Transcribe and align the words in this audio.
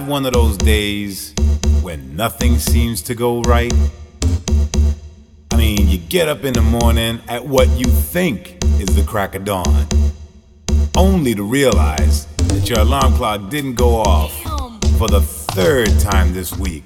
Have 0.00 0.08
one 0.08 0.26
of 0.26 0.34
those 0.34 0.58
days 0.58 1.32
when 1.80 2.14
nothing 2.14 2.58
seems 2.58 3.00
to 3.00 3.14
go 3.14 3.40
right? 3.44 3.72
I 5.50 5.56
mean, 5.56 5.88
you 5.88 5.96
get 5.96 6.28
up 6.28 6.44
in 6.44 6.52
the 6.52 6.60
morning 6.60 7.18
at 7.28 7.46
what 7.46 7.66
you 7.78 7.86
think 7.86 8.62
is 8.78 8.94
the 8.94 9.02
crack 9.06 9.34
of 9.34 9.46
dawn, 9.46 9.86
only 10.98 11.34
to 11.34 11.42
realize 11.42 12.26
that 12.36 12.68
your 12.68 12.80
alarm 12.80 13.14
clock 13.14 13.48
didn't 13.48 13.76
go 13.76 13.94
off 14.02 14.38
for 14.98 15.08
the 15.08 15.22
third 15.22 15.88
time 15.98 16.34
this 16.34 16.54
week. 16.58 16.84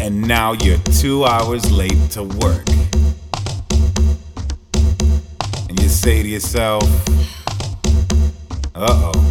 And 0.00 0.22
now 0.22 0.52
you're 0.52 0.78
two 0.98 1.26
hours 1.26 1.70
late 1.70 2.10
to 2.12 2.22
work. 2.22 2.66
And 5.68 5.78
you 5.78 5.90
say 5.90 6.22
to 6.22 6.28
yourself, 6.28 6.84
uh 8.74 9.12
oh, 9.14 9.29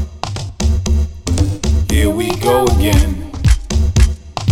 here 1.99 2.09
we 2.09 2.33
go 2.37 2.63
again. 2.77 3.29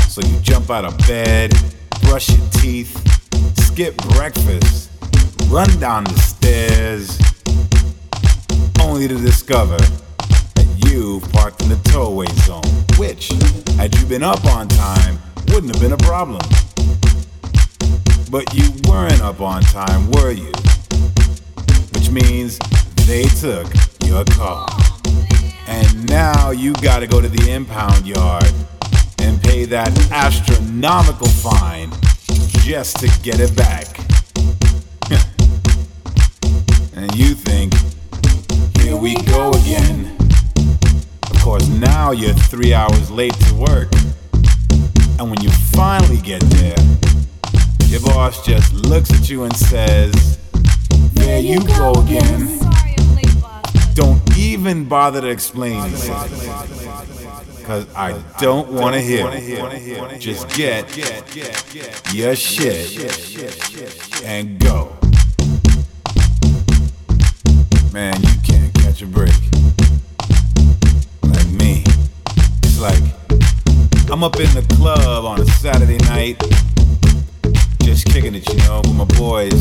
So 0.10 0.20
you 0.20 0.38
jump 0.42 0.70
out 0.70 0.84
of 0.84 0.98
bed, 1.08 1.54
brush 2.02 2.28
your 2.28 2.46
teeth, 2.52 2.92
skip 3.68 3.96
breakfast, 4.16 4.92
run 5.48 5.70
down 5.80 6.04
the 6.04 6.20
stairs, 6.20 7.18
only 8.82 9.08
to 9.08 9.16
discover 9.16 9.78
that 9.78 10.90
you've 10.90 11.24
parked 11.32 11.62
in 11.62 11.70
the 11.70 11.80
towaway 11.86 12.28
zone, 12.44 12.68
which, 12.98 13.32
had 13.78 13.96
you 13.96 14.06
been 14.08 14.24
up 14.24 14.44
on 14.44 14.68
time, 14.68 15.18
wouldn't 15.48 15.74
have 15.74 15.82
been 15.82 15.94
a 15.94 16.04
problem. 16.04 16.42
But 18.30 18.54
you 18.54 18.74
weren't 18.90 19.22
up 19.22 19.40
on 19.40 19.62
time, 19.62 20.12
were 20.12 20.32
you? 20.32 20.52
Which 21.94 22.12
means 22.12 22.60
they 23.08 23.24
took 23.24 23.72
your 24.04 24.26
car. 24.26 24.77
And 25.78 26.10
now 26.10 26.50
you 26.50 26.74
gotta 26.74 27.06
go 27.06 27.22
to 27.22 27.28
the 27.28 27.52
impound 27.52 28.08
yard 28.08 28.52
and 29.20 29.40
pay 29.44 29.66
that 29.66 29.92
astronomical 30.12 31.28
fine 31.28 31.92
just 32.66 32.98
to 32.98 33.08
get 33.22 33.40
it 33.40 33.56
back. 33.56 33.86
and 36.96 37.16
you 37.16 37.36
think, 37.36 37.76
here 38.82 38.98
we 38.98 39.14
go 39.26 39.52
again. 39.52 40.18
Of 41.30 41.42
course, 41.44 41.68
now 41.68 42.10
you're 42.10 42.34
three 42.34 42.74
hours 42.74 43.12
late 43.12 43.36
to 43.36 43.54
work. 43.54 43.92
And 45.20 45.30
when 45.30 45.40
you 45.42 45.52
finally 45.78 46.22
get 46.22 46.42
there, 46.58 46.76
your 47.86 48.02
boss 48.02 48.44
just 48.44 48.74
looks 48.74 49.12
at 49.14 49.30
you 49.30 49.44
and 49.44 49.56
says, 49.56 50.40
There 51.14 51.40
you 51.40 51.60
go 51.68 51.92
again. 52.02 52.58
Even 54.68 54.84
bother 54.84 55.22
to 55.22 55.30
explain 55.30 55.80
Cause 57.64 57.88
I 57.96 58.22
don't 58.38 58.70
want 58.74 58.96
to 58.96 59.02
hear 59.02 59.26
it. 59.32 60.20
Just 60.20 60.50
get 60.50 60.94
your 62.14 62.36
shit 62.36 64.26
and 64.26 64.60
go. 64.60 64.92
Man, 67.94 68.22
you 68.22 68.34
can't 68.44 68.74
catch 68.74 69.02
a 69.02 69.06
break. 69.06 69.32
Like 71.24 71.48
me. 71.48 71.86
It's 72.64 72.82
like 72.82 73.02
I'm 74.12 74.22
up 74.22 74.36
in 74.36 74.54
the 74.54 74.66
club 74.76 75.24
on 75.24 75.40
a 75.40 75.46
Saturday 75.46 75.98
night, 76.10 76.42
just 77.84 78.06
kicking 78.08 78.36
it, 78.36 78.46
you 78.50 78.58
know, 78.68 78.82
with 78.84 78.96
my 78.96 79.06
boys, 79.18 79.54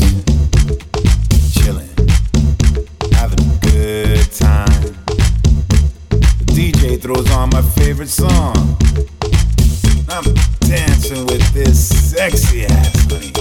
chilling, 1.53 1.87
having 3.13 3.46
good 3.77 4.31
time. 4.31 4.81
The 6.09 6.45
DJ 6.55 6.99
throws 6.99 7.29
on 7.31 7.49
my 7.51 7.61
favorite 7.61 8.09
song. 8.09 8.77
I'm 10.09 10.23
dancing 10.61 11.25
with 11.27 11.53
this 11.53 12.11
sexy 12.11 12.65
ass 12.65 13.05
honey. 13.11 13.33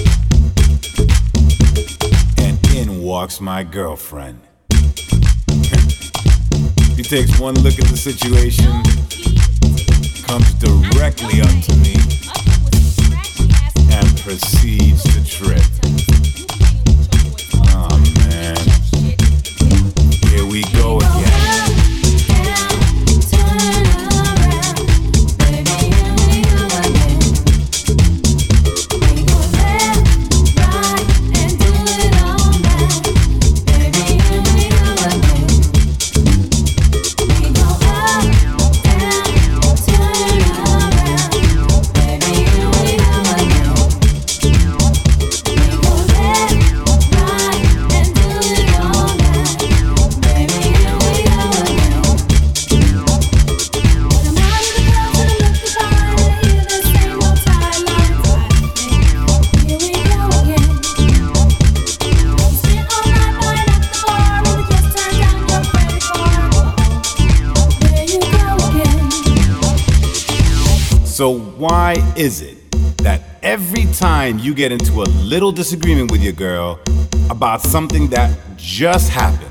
And 2.38 2.58
in 2.76 3.02
walks 3.02 3.40
my 3.40 3.62
girlfriend. 3.64 4.40
he 6.96 7.02
takes 7.02 7.40
one 7.40 7.54
look 7.64 7.78
at 7.78 7.88
the 7.88 7.96
situation 7.96 8.72
comes 10.26 10.52
directly 10.54 11.40
up 11.40 11.56
to 11.66 11.74
me 11.84 11.96
and 13.96 14.06
proceeds 14.20 15.02
to 15.02 15.24
trip. 15.24 15.66
Oh 17.72 17.98
man. 18.28 18.75
We 20.56 20.62
go 20.72 21.05
So, 71.16 71.38
why 71.38 71.94
is 72.14 72.42
it 72.42 72.70
that 72.98 73.22
every 73.42 73.86
time 73.94 74.38
you 74.38 74.52
get 74.52 74.70
into 74.70 75.00
a 75.00 75.08
little 75.24 75.50
disagreement 75.50 76.10
with 76.10 76.22
your 76.22 76.34
girl 76.34 76.78
about 77.30 77.62
something 77.62 78.10
that 78.10 78.38
just 78.58 79.08
happened, 79.08 79.50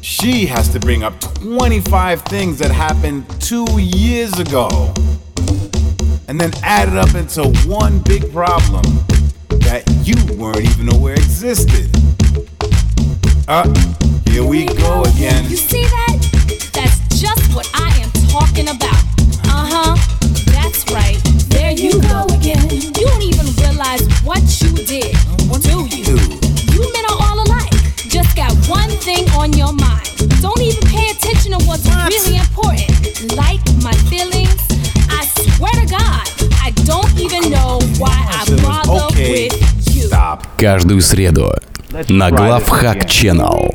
she 0.00 0.46
has 0.46 0.70
to 0.70 0.80
bring 0.80 1.02
up 1.02 1.20
25 1.20 2.22
things 2.22 2.58
that 2.58 2.70
happened 2.70 3.26
two 3.38 3.66
years 3.78 4.32
ago 4.38 4.94
and 6.28 6.40
then 6.40 6.50
add 6.62 6.88
it 6.88 6.96
up 6.96 7.14
into 7.16 7.42
one 7.68 7.98
big 7.98 8.32
problem 8.32 8.82
that 9.68 9.84
you 10.04 10.16
weren't 10.38 10.62
even 10.62 10.88
aware 10.94 11.16
existed? 11.16 11.90
Uh, 13.46 13.68
here 14.30 14.42
we 14.42 14.64
go 14.64 15.02
again. 15.02 15.44
You 15.50 15.56
see 15.58 15.84
that? 15.84 16.70
That's 16.72 17.20
just 17.20 17.54
what 17.54 17.70
I 17.74 17.94
am 18.00 18.10
talking 18.30 18.68
about. 18.68 19.04
Uh 19.44 19.68
huh. 19.68 20.11
That's 20.62 20.84
right. 20.92 21.18
There 21.50 21.72
you 21.72 21.92
go 22.00 22.24
again. 22.30 22.62
You 22.70 23.06
don't 23.06 23.22
even 23.22 23.46
realize 23.60 24.02
what 24.22 24.42
you 24.62 24.70
did. 24.86 25.10
Do 25.60 25.84
you? 25.90 26.16
You 26.72 26.82
men 26.94 27.04
are 27.10 27.18
all 27.26 27.38
alike. 27.44 27.74
Just 28.08 28.36
got 28.36 28.52
one 28.68 28.90
thing 29.02 29.28
on 29.30 29.52
your 29.52 29.72
mind. 29.72 30.06
Don't 30.40 30.60
even 30.60 30.80
pay 30.88 31.10
attention 31.10 31.52
to 31.52 31.60
what's 31.66 31.86
really 32.08 32.38
important. 32.38 33.34
Like 33.36 33.60
my 33.82 33.92
feelings. 34.08 34.56
I 35.10 35.26
swear 35.26 35.72
to 35.72 35.86
God, 35.90 36.24
I 36.62 36.70
don't 36.84 37.12
even 37.18 37.50
know 37.50 37.80
why 37.98 38.16
I 38.30 38.42
with 39.10 39.96
you. 39.96 40.06
Stop. 40.06 40.46
Каждую 40.56 41.00
среду 41.02 41.52
на 42.08 42.30
Главхак 42.30 43.04
Channel. 43.04 43.74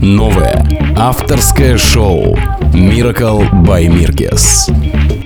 Новое 0.00 0.94
авторское 0.96 1.78
шоу 1.78 2.34
Miracle 2.72 3.48
by 3.64 3.86
Mirkess. 3.88 5.21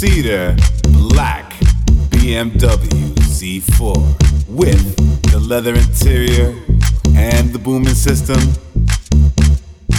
Seater, 0.00 0.56
black 1.10 1.52
BMW 2.08 3.12
Z4 3.18 4.48
with 4.48 4.96
the 5.30 5.38
leather 5.38 5.74
interior 5.74 6.58
and 7.14 7.52
the 7.52 7.58
booming 7.58 7.92
system. 7.92 8.40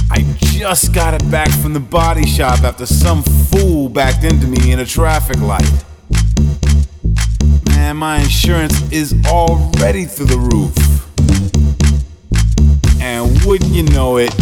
I 0.09 0.23
just 0.39 0.91
got 0.91 1.13
it 1.13 1.29
back 1.29 1.51
from 1.51 1.73
the 1.73 1.79
body 1.79 2.25
shop 2.25 2.63
after 2.63 2.87
some 2.87 3.21
fool 3.21 3.89
backed 3.89 4.23
into 4.23 4.47
me 4.47 4.71
in 4.71 4.79
a 4.79 4.85
traffic 4.87 5.37
light. 5.37 5.71
Man, 7.67 7.97
my 7.97 8.21
insurance 8.21 8.91
is 8.91 9.13
already 9.27 10.05
through 10.05 10.25
the 10.25 10.39
roof. 10.51 10.75
And 12.99 13.45
wouldn't 13.45 13.71
you 13.71 13.83
know 13.83 14.17
it, 14.17 14.33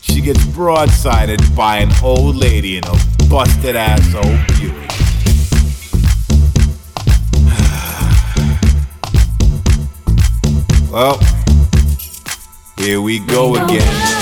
she 0.00 0.20
gets 0.20 0.44
broadsided 0.46 1.54
by 1.54 1.76
an 1.76 1.92
old 2.02 2.34
lady 2.34 2.78
in 2.78 2.84
a 2.86 3.11
busted 3.32 3.76
ass 3.76 4.14
old 4.14 4.46
Buick. 4.48 4.74
well, 10.92 11.18
here 12.76 13.00
we 13.00 13.20
go 13.20 13.54
again. 13.54 14.21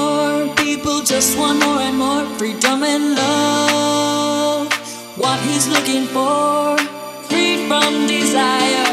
just 1.05 1.37
want 1.37 1.59
more 1.59 1.79
and 1.79 1.97
more 1.97 2.25
freedom 2.37 2.83
and 2.83 3.15
love. 3.15 4.71
What 5.17 5.39
he's 5.39 5.67
looking 5.67 6.05
for, 6.05 6.77
free 7.27 7.67
from 7.67 8.07
desire. 8.07 8.90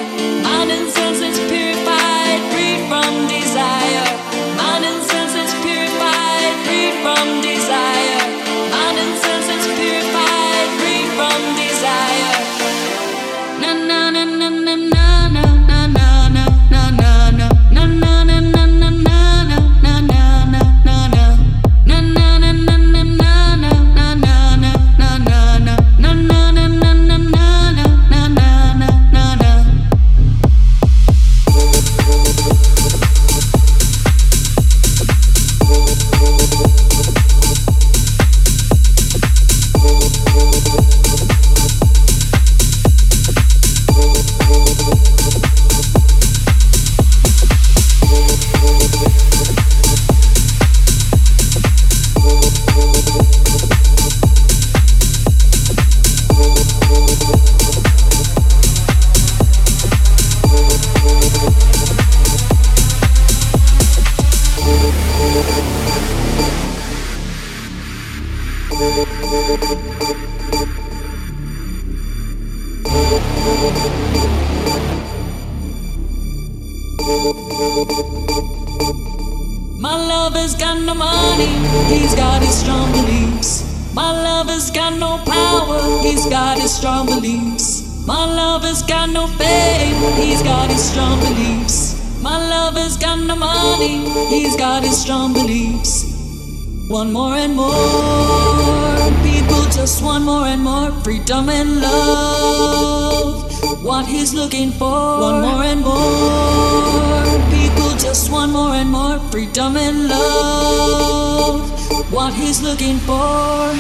come 101.39 101.51
and 101.51 101.81
love 101.81 103.85
what 103.85 104.05
he's 104.07 104.35
looking 104.35 104.73
for. 104.73 105.21
One 105.21 105.41
more 105.47 105.63
and 105.73 105.83
more 105.83 107.39
people, 107.55 107.91
just 107.97 108.33
one 108.33 108.51
more 108.51 108.75
and 108.75 108.91
more 108.91 109.21
freedom 109.31 109.77
and 109.77 110.09
love 110.09 111.63
what 112.11 112.35
he's 112.35 112.61
looking 112.61 112.99
for. 113.09 113.71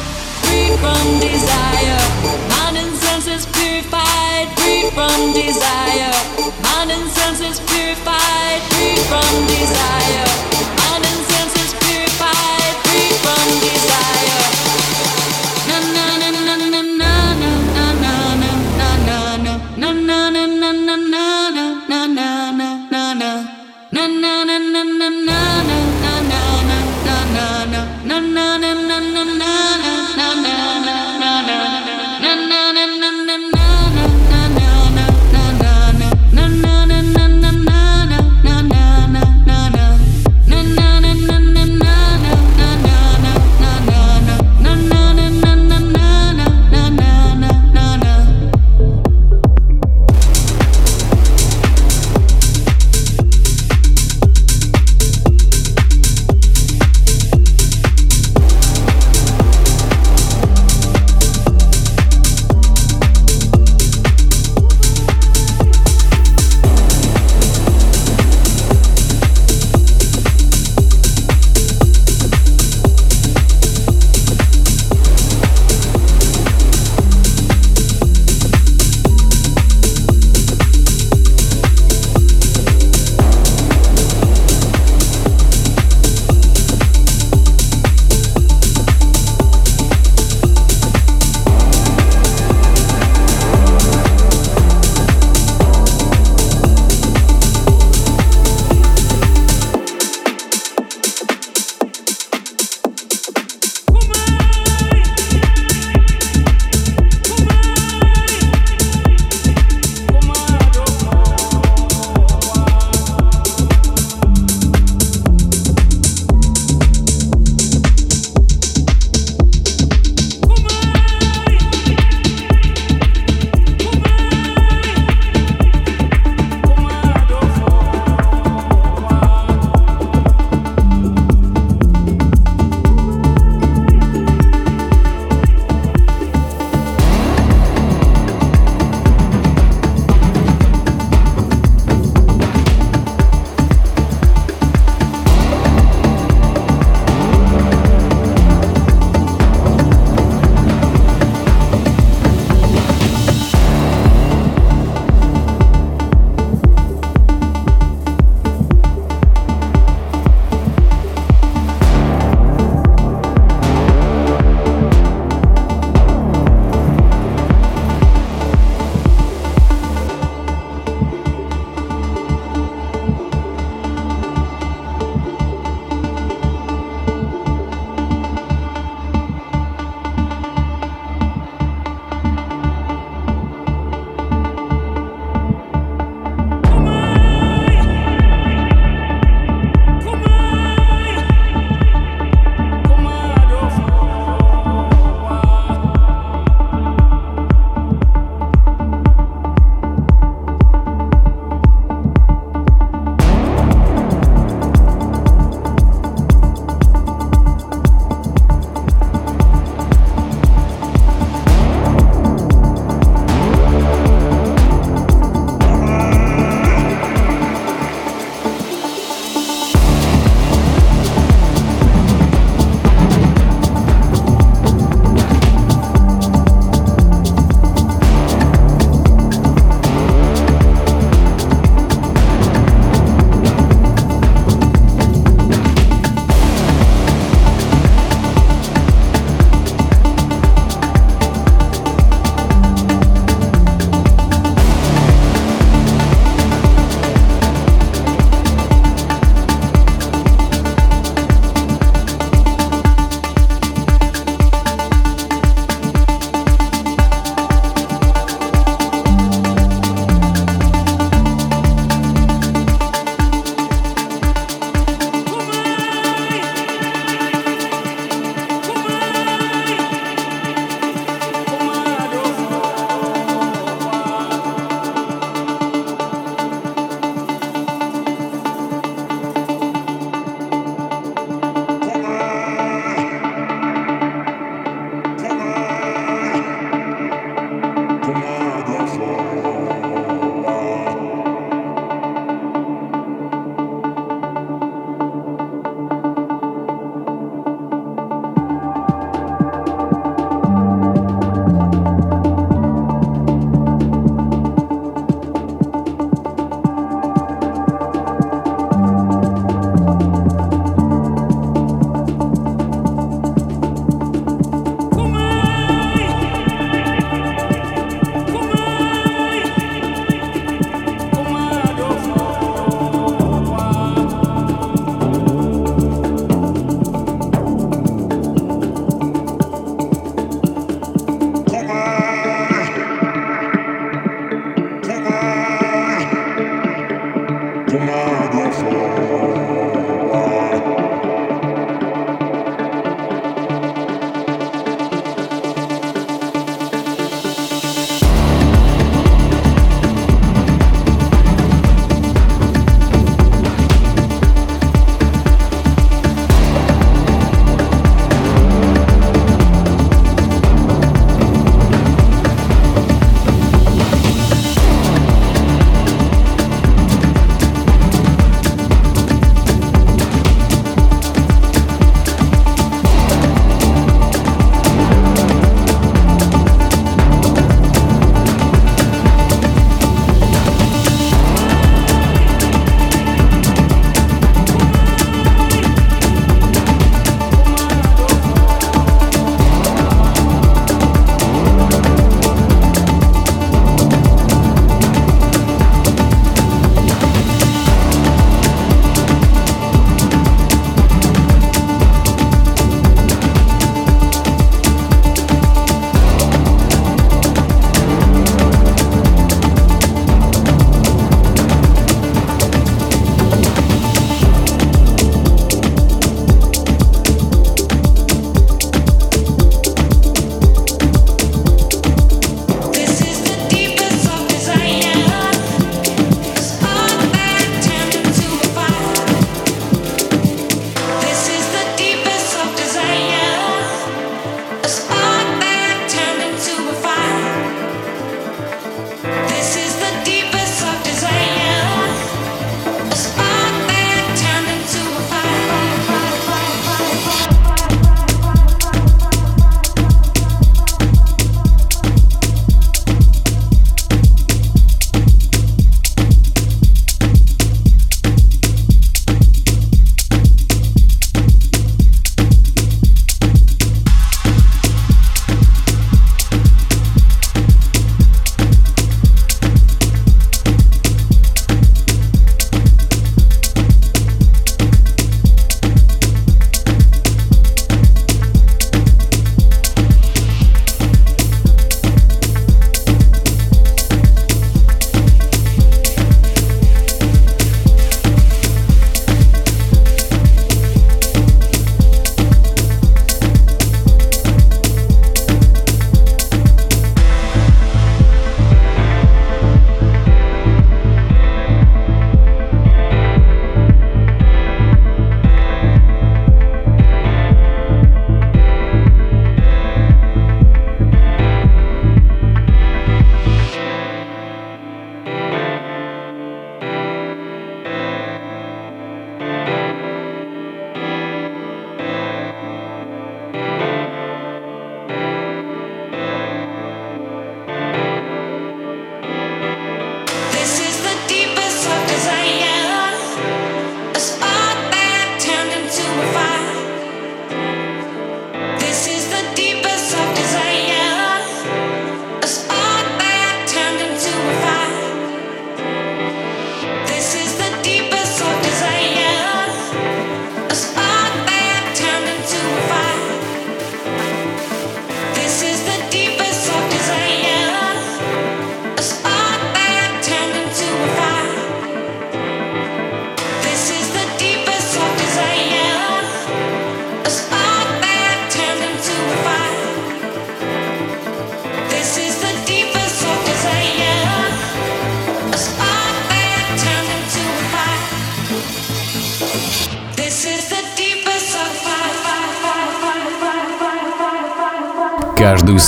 Free 0.47 0.71
from 0.83 1.05
desire, 1.19 2.03
mind 2.53 2.77
and 2.83 2.95
senses 3.05 3.45
purified. 3.59 4.47
Free 4.61 4.89
from 4.97 5.19
desire, 5.33 6.15
mind 6.63 6.93
and 6.93 7.11
senses 7.11 7.59
purified. 7.71 8.61
Free 8.71 8.99
from 9.11 9.31
desire. 9.49 10.28